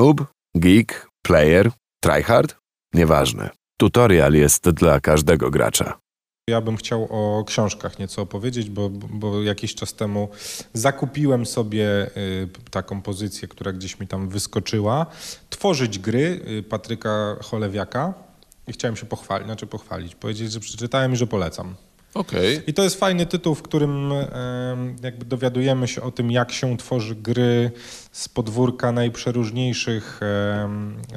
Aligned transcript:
Noob, 0.00 0.24
geek, 0.56 1.08
player, 1.22 1.70
tryhard? 2.02 2.56
Nieważne. 2.94 3.50
Tutorial 3.76 4.32
jest 4.32 4.70
dla 4.70 5.00
każdego 5.00 5.50
gracza. 5.50 5.98
Ja 6.50 6.60
bym 6.60 6.76
chciał 6.76 7.08
o 7.10 7.44
książkach 7.44 7.98
nieco 7.98 8.22
opowiedzieć, 8.22 8.70
bo, 8.70 8.90
bo 8.90 9.42
jakiś 9.42 9.74
czas 9.74 9.94
temu 9.94 10.28
zakupiłem 10.74 11.46
sobie 11.46 12.10
y, 12.16 12.48
taką 12.70 13.02
pozycję, 13.02 13.48
która 13.48 13.72
gdzieś 13.72 14.00
mi 14.00 14.06
tam 14.06 14.28
wyskoczyła. 14.28 15.06
Tworzyć 15.50 15.98
gry 15.98 16.40
y, 16.58 16.62
Patryka 16.62 17.36
Cholewiaka 17.42 18.14
i 18.66 18.72
chciałem 18.72 18.96
się 18.96 19.06
pochwalić, 19.06 19.46
znaczy 19.46 19.66
pochwalić, 19.66 20.14
powiedzieć, 20.14 20.52
że 20.52 20.60
przeczytałem 20.60 21.12
i 21.12 21.16
że 21.16 21.26
polecam. 21.26 21.74
Okej. 22.14 22.62
I 22.66 22.74
to 22.74 22.82
jest 22.82 23.00
fajny 23.00 23.26
tytuł, 23.26 23.54
w 23.54 23.62
którym 23.62 24.12
jakby 25.02 25.24
dowiadujemy 25.24 25.88
się 25.88 26.02
o 26.02 26.10
tym, 26.10 26.30
jak 26.30 26.52
się 26.52 26.76
tworzy 26.76 27.14
gry 27.14 27.70
z 28.12 28.28
podwórka 28.28 28.92
najprzeróżniejszych, 28.92 30.20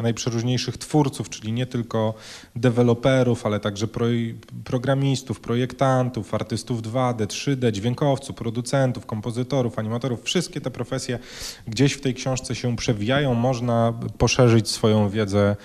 najprzeróżniejszych 0.02 0.78
twórców, 0.78 1.30
czyli 1.30 1.52
nie 1.52 1.66
tylko 1.66 2.14
deweloperów, 2.56 3.46
ale 3.46 3.60
także 3.60 3.88
proj- 3.88 4.34
programistów, 4.64 5.40
projektantów, 5.40 6.34
artystów 6.34 6.82
2D, 6.82 7.26
3D, 7.26 7.72
dźwiękowców, 7.72 8.36
producentów, 8.36 9.06
kompozytorów, 9.06 9.80
animatorów. 9.80 10.24
Wszystkie 10.24 10.62
te 10.62 10.72
profesje 10.72 11.20
gdzieś 11.68 11.94
w 11.94 12.02
tej 12.02 12.14
książce 12.14 12.56
się 12.56 12.76
przewijają. 12.76 13.34
Można 13.34 13.94
poszerzyć 14.18 14.70
swoją 14.70 15.10
wiedzę 15.10 15.56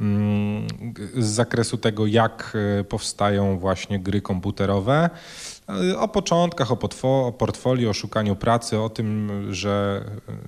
mm, 0.00 0.66
z 1.16 1.26
zakresu 1.26 1.78
tego, 1.78 2.06
jak 2.06 2.56
e, 2.80 2.84
powstają 2.84 3.58
właśnie 3.58 3.98
gry 4.00 4.20
komputerowe. 4.20 4.71
O 5.98 6.08
początkach, 6.08 6.72
o, 6.72 6.76
potwo- 6.76 7.26
o 7.26 7.32
portfolio, 7.32 7.90
o 7.90 7.94
szukaniu 7.94 8.36
pracy, 8.36 8.80
o 8.80 8.88
tym, 8.88 9.30
że, 9.50 10.04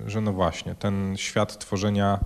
że 0.07 0.21
no 0.21 0.33
właśnie, 0.33 0.75
ten 0.75 1.17
świat 1.17 1.59
tworzenia 1.59 2.19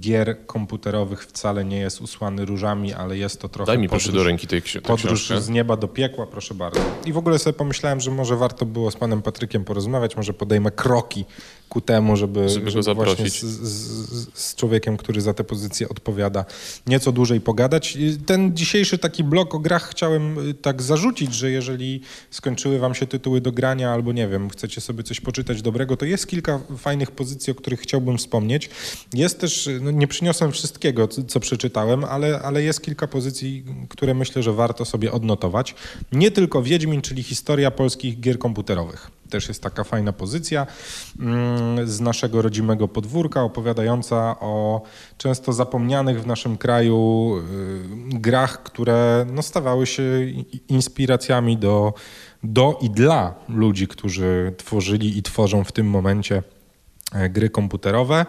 gier 0.00 0.46
komputerowych 0.46 1.24
wcale 1.26 1.64
nie 1.64 1.78
jest 1.78 2.00
usłany 2.00 2.44
różami, 2.44 2.92
ale 2.92 3.16
jest 3.18 3.40
to 3.40 3.48
trochę 3.48 3.66
Daj 3.66 3.78
mi 3.78 3.88
proszę 3.88 4.08
podróż- 4.08 4.14
do 4.14 4.24
ręki 4.24 4.46
tej, 4.46 4.62
tę 4.62 4.80
Podróż 4.80 5.24
książkę. 5.24 5.40
z 5.40 5.48
nieba 5.48 5.76
do 5.76 5.88
piekła, 5.88 6.26
proszę 6.26 6.54
bardzo. 6.54 6.80
I 7.06 7.12
w 7.12 7.18
ogóle 7.18 7.38
sobie 7.38 7.54
pomyślałem, 7.54 8.00
że 8.00 8.10
może 8.10 8.36
warto 8.36 8.66
było 8.66 8.90
z 8.90 8.96
panem 8.96 9.22
Patrykiem 9.22 9.64
porozmawiać, 9.64 10.16
może 10.16 10.32
podejmę 10.32 10.70
kroki 10.70 11.24
ku 11.68 11.80
temu, 11.80 12.16
żeby, 12.16 12.48
Żeby 12.48 12.82
go 12.82 12.94
właśnie 12.94 13.30
z, 13.30 13.40
z, 13.40 14.38
z 14.38 14.54
człowiekiem, 14.54 14.96
który 14.96 15.20
za 15.20 15.34
tę 15.34 15.44
pozycję 15.44 15.88
odpowiada, 15.88 16.44
nieco 16.86 17.12
dłużej 17.12 17.40
pogadać. 17.40 17.98
Ten 18.26 18.56
dzisiejszy 18.56 18.98
taki 18.98 19.24
blok 19.24 19.54
o 19.54 19.58
grach 19.58 19.90
chciałem 19.90 20.48
y, 20.48 20.54
tak 20.54 20.82
zarzucić, 20.82 21.34
że 21.34 21.50
jeżeli 21.50 22.00
skończyły 22.30 22.78
wam 22.78 22.94
się 22.94 23.06
tytuły 23.06 23.40
do 23.40 23.52
grania 23.52 23.90
albo 23.92 24.12
nie 24.12 24.28
wiem, 24.28 24.50
chcecie 24.50 24.80
sobie 24.80 25.02
coś 25.02 25.20
poczytać 25.20 25.62
dobrego, 25.62 25.96
to 25.96 26.04
jest 26.04 26.26
kilka 26.26 26.60
fajnych 26.78 27.10
pozycji, 27.10 27.50
o 27.50 27.54
których 27.54 27.80
chciałbym 27.80 28.18
wspomnieć. 28.18 28.70
Jest 29.14 29.40
też, 29.40 29.49
y, 29.66 29.80
no 29.80 29.90
nie 29.90 30.08
przyniosłem 30.08 30.52
wszystkiego, 30.52 31.08
co, 31.08 31.24
co 31.24 31.40
przeczytałem, 31.40 32.04
ale, 32.04 32.40
ale 32.42 32.62
jest 32.62 32.82
kilka 32.82 33.06
pozycji, 33.06 33.64
które 33.88 34.14
myślę, 34.14 34.42
że 34.42 34.52
warto 34.52 34.84
sobie 34.84 35.12
odnotować. 35.12 35.74
Nie 36.12 36.30
tylko 36.30 36.62
Wiedźmin, 36.62 37.02
czyli 37.02 37.22
historia 37.22 37.70
polskich 37.70 38.20
gier 38.20 38.38
komputerowych. 38.38 39.10
Też 39.30 39.48
jest 39.48 39.62
taka 39.62 39.84
fajna 39.84 40.12
pozycja 40.12 40.66
mm, 41.20 41.88
z 41.88 42.00
naszego 42.00 42.42
rodzimego 42.42 42.88
podwórka, 42.88 43.42
opowiadająca 43.42 44.36
o 44.40 44.82
często 45.18 45.52
zapomnianych 45.52 46.22
w 46.22 46.26
naszym 46.26 46.58
kraju 46.58 47.32
y, 47.36 48.18
grach, 48.18 48.62
które 48.62 49.26
no, 49.32 49.42
stawały 49.42 49.86
się 49.86 50.02
inspiracjami 50.68 51.56
do, 51.56 51.94
do 52.42 52.78
i 52.82 52.90
dla 52.90 53.34
ludzi, 53.48 53.86
którzy 53.86 54.54
tworzyli 54.56 55.18
i 55.18 55.22
tworzą 55.22 55.64
w 55.64 55.72
tym 55.72 55.86
momencie 55.86 56.42
gry 57.30 57.50
komputerowe. 57.50 58.26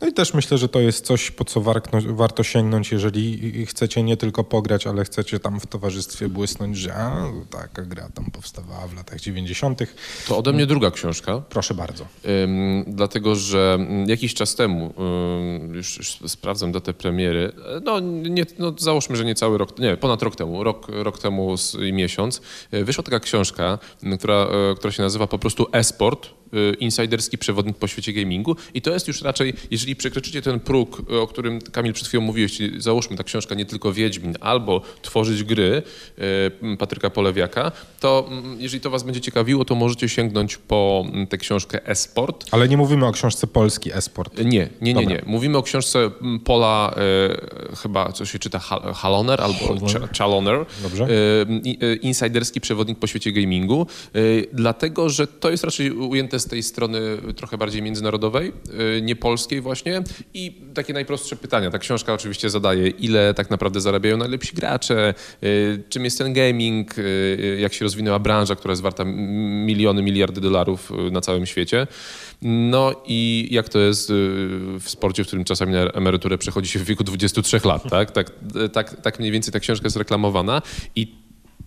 No 0.00 0.08
i 0.08 0.12
też 0.12 0.34
myślę, 0.34 0.58
że 0.58 0.68
to 0.68 0.80
jest 0.80 1.06
coś, 1.06 1.30
po 1.30 1.44
co 1.44 1.62
warto 2.06 2.42
sięgnąć, 2.42 2.92
jeżeli 2.92 3.66
chcecie 3.66 4.02
nie 4.02 4.16
tylko 4.16 4.44
pograć, 4.44 4.86
ale 4.86 5.04
chcecie 5.04 5.40
tam 5.40 5.60
w 5.60 5.66
towarzystwie 5.66 6.28
błysnąć, 6.28 6.76
że 6.76 6.94
a, 6.94 7.32
taka 7.50 7.82
gra 7.82 8.08
tam 8.14 8.30
powstawała 8.30 8.86
w 8.86 8.96
latach 8.96 9.20
90. 9.20 9.80
To 10.28 10.38
ode 10.38 10.52
mnie 10.52 10.66
druga 10.66 10.90
książka. 10.90 11.42
Proszę 11.48 11.74
bardzo. 11.74 12.06
Ym, 12.44 12.84
dlatego, 12.86 13.34
że 13.34 13.78
jakiś 14.06 14.34
czas 14.34 14.54
temu, 14.54 14.94
ym, 15.60 15.74
już, 15.74 15.96
już 15.98 16.18
sprawdzam 16.26 16.72
datę 16.72 16.94
premiery, 16.94 17.52
e, 17.76 17.80
no, 17.84 18.00
nie, 18.00 18.46
no 18.58 18.74
załóżmy, 18.78 19.16
że 19.16 19.24
nie 19.24 19.34
cały 19.34 19.58
rok, 19.58 19.78
nie, 19.78 19.96
ponad 19.96 20.22
rok 20.22 20.36
temu, 20.36 20.64
rok, 20.64 20.86
rok 20.88 21.18
temu 21.18 21.54
i 21.88 21.92
miesiąc, 21.92 22.40
e, 22.70 22.84
wyszła 22.84 23.04
taka 23.04 23.20
książka, 23.20 23.78
która, 24.18 24.34
e, 24.34 24.74
która 24.74 24.92
się 24.92 25.02
nazywa 25.02 25.26
po 25.26 25.38
prostu 25.38 25.66
e-sport, 25.72 26.26
e, 26.26 26.74
insiderski 26.74 27.38
przewodnik 27.38 27.76
po 27.76 27.86
świecie 27.86 28.09
gamingu 28.12 28.56
i 28.74 28.82
to 28.82 28.90
jest 28.90 29.08
już 29.08 29.22
raczej, 29.22 29.54
jeżeli 29.70 29.96
przekroczycie 29.96 30.42
ten 30.42 30.60
próg, 30.60 31.02
o 31.22 31.26
którym 31.26 31.60
Kamil 31.60 31.92
przed 31.92 32.08
chwilą 32.08 32.22
mówiłeś, 32.22 32.58
załóżmy 32.78 33.16
ta 33.16 33.24
książka 33.24 33.54
nie 33.54 33.64
tylko 33.64 33.92
Wiedźmin, 33.92 34.34
albo 34.40 34.80
tworzyć 35.02 35.44
gry 35.44 35.82
e, 36.70 36.76
Patryka 36.76 37.10
Polewiaka, 37.10 37.72
to 38.00 38.30
jeżeli 38.58 38.80
to 38.80 38.90
was 38.90 39.02
będzie 39.02 39.20
ciekawiło, 39.20 39.64
to 39.64 39.74
możecie 39.74 40.08
sięgnąć 40.08 40.56
po 40.56 41.04
tę 41.28 41.38
książkę 41.38 41.86
e-sport. 41.86 42.44
Ale 42.50 42.68
nie 42.68 42.76
mówimy 42.76 43.06
o 43.06 43.12
książce 43.12 43.46
Polski 43.46 43.92
Esport. 43.92 44.38
Nie, 44.38 44.68
nie, 44.80 44.94
nie, 44.94 45.06
nie. 45.06 45.22
Mówimy 45.26 45.58
o 45.58 45.62
książce 45.62 46.10
Pola, 46.44 46.94
e, 46.96 47.59
chyba 47.82 48.12
co 48.12 48.24
się 48.26 48.38
czyta, 48.38 48.58
Hal- 48.58 48.94
Haloner 48.94 49.40
albo 49.40 49.58
Cha- 49.86 50.08
Chaloner. 50.18 50.66
Dobrze. 50.82 51.08
I- 51.64 51.78
e, 51.84 51.94
insiderski 51.94 52.60
przewodnik 52.60 52.98
po 52.98 53.06
świecie 53.06 53.32
gamingu. 53.32 53.86
E, 54.14 54.18
dlatego, 54.52 55.08
że 55.10 55.26
to 55.26 55.50
jest 55.50 55.64
raczej 55.64 55.90
ujęte 55.92 56.40
z 56.40 56.46
tej 56.46 56.62
strony 56.62 57.00
trochę 57.36 57.58
bardziej 57.58 57.82
międzynarodowej, 57.82 58.52
nie 59.02 59.16
polskiej 59.16 59.60
właśnie. 59.60 60.02
I 60.34 60.52
takie 60.74 60.92
najprostsze 60.92 61.36
pytania. 61.36 61.70
Ta 61.70 61.78
książka 61.78 62.12
oczywiście 62.14 62.50
zadaje, 62.50 62.88
ile 62.88 63.34
tak 63.34 63.50
naprawdę 63.50 63.80
zarabiają 63.80 64.16
najlepsi 64.16 64.54
gracze, 64.56 65.14
czym 65.88 66.04
jest 66.04 66.18
ten 66.18 66.32
gaming, 66.32 66.94
jak 67.58 67.74
się 67.74 67.84
rozwinęła 67.84 68.18
branża, 68.18 68.56
która 68.56 68.72
jest 68.72 68.82
warta 68.82 69.04
miliony, 69.04 70.02
miliardy 70.02 70.40
dolarów 70.40 70.92
na 71.12 71.20
całym 71.20 71.46
świecie. 71.46 71.86
No 72.42 72.94
i 73.06 73.48
jak 73.50 73.68
to 73.68 73.78
jest 73.78 74.10
y, 74.10 74.12
w 74.80 74.84
sporcie, 74.86 75.24
w 75.24 75.26
którym 75.26 75.44
czasami 75.44 75.72
na 75.72 75.78
emeryturę 75.80 76.38
przechodzi 76.38 76.68
się 76.68 76.78
w 76.78 76.84
wieku 76.84 77.04
23 77.04 77.59
lat, 77.64 77.90
tak? 77.90 78.10
Tak, 78.10 78.32
tak, 78.72 79.00
tak 79.00 79.18
mniej 79.18 79.32
więcej 79.32 79.52
ta 79.52 79.60
książka 79.60 79.86
jest 79.86 79.96
reklamowana 79.96 80.62
i 80.96 81.20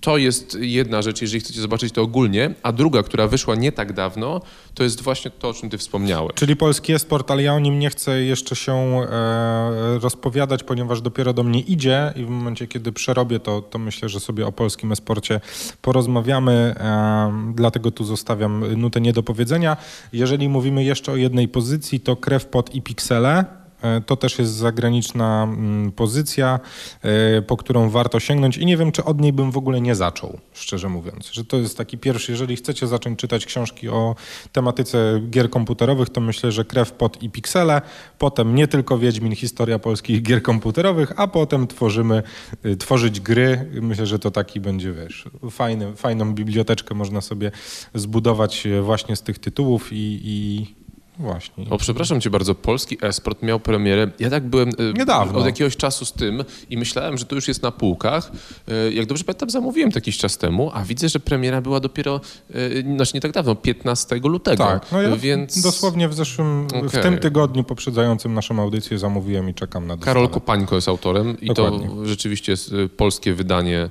to 0.03 0.17
jest 0.17 0.57
jedna 0.61 1.01
rzecz, 1.01 1.21
jeżeli 1.21 1.39
chcecie 1.39 1.61
zobaczyć 1.61 1.93
to 1.93 2.01
ogólnie, 2.01 2.53
a 2.63 2.71
druga, 2.71 3.03
która 3.03 3.27
wyszła 3.27 3.55
nie 3.55 3.71
tak 3.71 3.93
dawno, 3.93 4.41
to 4.73 4.83
jest 4.83 5.01
właśnie 5.01 5.31
to, 5.31 5.49
o 5.49 5.53
czym 5.53 5.69
ty 5.69 5.77
wspomniałeś. 5.77 6.33
Czyli 6.35 6.55
Polski 6.55 6.93
Esport, 6.93 7.31
ale 7.31 7.43
ja 7.43 7.53
o 7.53 7.59
nim 7.59 7.79
nie 7.79 7.89
chcę 7.89 8.21
jeszcze 8.21 8.55
się 8.55 8.73
e, 8.73 9.99
rozpowiadać, 9.99 10.63
ponieważ 10.63 11.01
dopiero 11.01 11.33
do 11.33 11.43
mnie 11.43 11.59
idzie 11.59 12.13
i 12.15 12.25
w 12.25 12.29
momencie, 12.29 12.67
kiedy 12.67 12.91
przerobię 12.91 13.39
to, 13.39 13.61
to 13.61 13.79
myślę, 13.79 14.09
że 14.09 14.19
sobie 14.19 14.47
o 14.47 14.51
polskim 14.51 14.91
esporcie 14.91 15.41
porozmawiamy, 15.81 16.51
e, 16.51 17.53
dlatego 17.55 17.91
tu 17.91 18.03
zostawiam 18.03 18.77
nutę 18.77 19.01
niedopowiedzenia. 19.01 19.77
Jeżeli 20.13 20.49
mówimy 20.49 20.83
jeszcze 20.83 21.11
o 21.11 21.15
jednej 21.15 21.47
pozycji, 21.47 21.99
to 21.99 22.15
krew 22.15 22.47
i 22.73 22.81
piksele. 22.81 23.62
E, 23.83 24.01
To 24.01 24.15
też 24.15 24.39
jest 24.39 24.53
zagraniczna 24.53 25.43
mm, 25.43 25.91
pozycja, 25.91 26.59
e, 27.01 27.41
po 27.41 27.57
którą 27.57 27.89
warto 27.89 28.19
sięgnąć 28.19 28.57
i 28.57 28.65
nie 28.65 28.77
wiem, 28.77 28.91
czy 28.91 29.03
od 29.03 29.21
niej 29.21 29.33
bym 29.33 29.51
w 29.51 29.57
ogóle 29.57 29.81
nie 29.81 29.95
zaczął, 29.95 30.39
szczerze 30.53 30.89
mówiąc. 30.89 31.31
Że 31.31 31.45
to 31.45 31.57
jest 31.57 31.77
taki 31.77 31.97
pierwszy, 31.97 32.31
jeżeli 32.31 32.55
chcecie 32.55 32.87
zacząć 32.87 33.19
czytać 33.19 33.45
książki 33.45 33.89
o 33.89 34.15
tematyce 34.51 35.21
gier 35.29 35.49
komputerowych, 35.49 36.09
to 36.09 36.21
myślę, 36.21 36.51
że 36.51 36.65
Krew, 36.65 36.91
Pot 36.91 37.23
i 37.23 37.29
Piksele, 37.29 37.81
potem 38.19 38.55
nie 38.55 38.67
tylko 38.67 38.97
Wiedźmin, 38.97 39.35
historia 39.35 39.79
polskich 39.79 40.21
gier 40.21 40.41
komputerowych, 40.41 41.13
a 41.15 41.27
potem 41.27 41.67
tworzymy, 41.67 42.23
y, 42.65 42.77
tworzyć 42.77 43.19
gry. 43.19 43.69
Myślę, 43.81 44.05
że 44.05 44.19
to 44.19 44.31
taki 44.31 44.59
będzie, 44.59 44.93
wiesz, 44.93 45.25
fajny, 45.51 45.95
fajną 45.95 46.33
biblioteczkę 46.33 46.95
można 46.95 47.21
sobie 47.21 47.51
zbudować 47.93 48.67
e, 48.67 48.81
właśnie 48.81 49.15
z 49.15 49.21
tych 49.21 49.39
tytułów 49.39 49.93
i, 49.93 50.19
i 50.23 50.82
właśnie. 51.19 51.65
O, 51.69 51.77
przepraszam 51.77 52.21
cię 52.21 52.29
bardzo, 52.29 52.55
polski 52.55 52.97
esport 53.01 53.43
miał 53.43 53.59
premierę. 53.59 54.07
Ja 54.19 54.29
tak 54.29 54.43
byłem 54.47 54.69
e, 54.69 54.93
Niedawno. 54.93 55.39
od 55.39 55.45
jakiegoś 55.45 55.77
czasu 55.77 56.05
z 56.05 56.13
tym 56.13 56.43
i 56.69 56.77
myślałem, 56.77 57.17
że 57.17 57.25
to 57.25 57.35
już 57.35 57.47
jest 57.47 57.63
na 57.63 57.71
półkach. 57.71 58.31
E, 58.67 58.91
Jak 58.93 59.05
dobrze 59.05 59.23
pamiętam, 59.23 59.49
zamówiłem 59.49 59.91
to 59.91 59.97
jakiś 59.97 60.17
czas 60.17 60.37
temu, 60.37 60.71
a 60.73 60.83
widzę, 60.83 61.09
że 61.09 61.19
premiera 61.19 61.61
była 61.61 61.79
dopiero, 61.79 62.21
e, 62.53 62.95
znaczy 62.95 63.11
nie 63.13 63.21
tak 63.21 63.31
dawno, 63.31 63.55
15 63.55 64.15
lutego. 64.23 64.63
Tak, 64.63 64.91
no 64.91 65.01
ja 65.01 65.15
Więc 65.15 65.61
dosłownie 65.61 66.09
w 66.09 66.13
zeszłym, 66.13 66.67
w 66.67 66.73
Okej. 66.87 67.01
tym 67.03 67.17
tygodniu 67.17 67.63
poprzedzającym 67.63 68.33
naszą 68.33 68.61
audycję 68.61 68.99
zamówiłem 68.99 69.49
i 69.49 69.53
czekam 69.53 69.87
na 69.87 69.95
dostawę. 69.95 70.13
Karol 70.15 70.29
Kopańko 70.29 70.75
jest 70.75 70.87
autorem 70.87 71.41
i 71.41 71.47
Dokładnie. 71.47 71.87
to 71.87 72.05
rzeczywiście 72.05 72.51
jest 72.51 72.71
polskie 72.97 73.33
wydanie, 73.33 73.89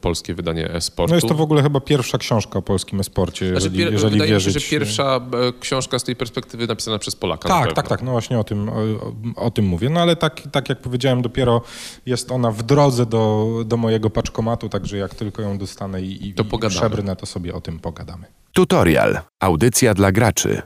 polskie 0.00 0.34
wydanie 0.34 0.70
e-sportu. 0.74 1.10
No 1.10 1.14
jest 1.16 1.28
to 1.28 1.34
w 1.34 1.40
ogóle 1.40 1.62
chyba 1.62 1.80
pierwsza 1.80 2.18
książka 2.18 2.58
o 2.58 2.62
polskim 2.62 3.00
esporcie, 3.00 3.46
jeżeli, 3.46 3.60
Znaczy, 3.60 3.76
pier- 3.76 3.92
jeżeli 3.92 4.12
wydaje 4.12 4.32
mi 4.34 4.40
się, 4.40 4.44
wierzyć. 4.46 4.64
że 4.64 4.70
pierwsza 4.70 5.16
e, 5.16 5.52
książka 5.60 5.98
z 5.98 6.04
tej 6.04 6.16
perspektywy 6.16 6.66
napisana 6.66 6.98
przez 6.98 7.16
Polaka. 7.16 7.48
Tak, 7.48 7.72
tak, 7.72 7.88
tak, 7.88 8.02
no 8.02 8.12
właśnie 8.12 8.38
o 8.38 8.44
tym, 8.44 8.68
o, 8.68 8.74
o 9.36 9.50
tym 9.50 9.64
mówię. 9.64 9.90
No 9.90 10.00
ale 10.00 10.16
tak, 10.16 10.40
tak 10.52 10.68
jak 10.68 10.80
powiedziałem, 10.80 11.22
dopiero 11.22 11.62
jest 12.06 12.32
ona 12.32 12.50
w 12.50 12.62
drodze 12.62 13.06
do, 13.06 13.46
do 13.66 13.76
mojego 13.76 14.10
paczkomatu, 14.10 14.68
także 14.68 14.96
jak 14.96 15.14
tylko 15.14 15.42
ją 15.42 15.58
dostanę 15.58 16.02
i, 16.02 16.28
i, 16.28 16.34
To 16.34 16.44
i 16.66 16.68
przebrnę, 16.70 17.16
to 17.16 17.26
sobie 17.26 17.54
o 17.54 17.60
tym 17.60 17.78
pogadamy. 17.78 18.24
Tutorial. 18.52 19.18
Audycja 19.40 19.94
dla 19.94 20.12
graczy. 20.12 20.62